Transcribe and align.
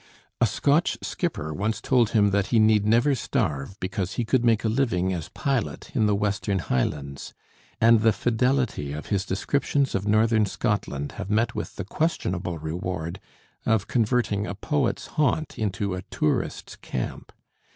A 0.41 0.47
Scotch 0.47 0.97
skipper 1.03 1.53
once 1.53 1.79
told 1.79 2.09
him 2.09 2.33
he 2.33 2.57
need 2.57 2.87
never 2.87 3.13
starve, 3.13 3.79
because 3.79 4.13
he 4.13 4.25
could 4.25 4.43
make 4.43 4.63
a 4.63 4.67
living 4.67 5.13
as 5.13 5.29
pilot 5.29 5.95
in 5.95 6.07
the 6.07 6.15
western 6.15 6.57
Highlands; 6.57 7.35
and 7.79 7.99
the 8.01 8.11
fidelity 8.11 8.93
of 8.93 9.09
his 9.09 9.27
descriptions 9.27 9.93
of 9.93 10.07
northern 10.07 10.47
Scotland 10.47 11.11
have 11.21 11.29
met 11.29 11.53
with 11.53 11.75
the 11.75 11.85
questionable 11.85 12.57
reward 12.57 13.19
of 13.63 13.87
converting 13.87 14.47
a 14.47 14.55
poet's 14.55 15.05
haunt 15.05 15.59
into 15.59 15.93
a 15.93 16.01
tourist's 16.01 16.75
camp. 16.77 17.31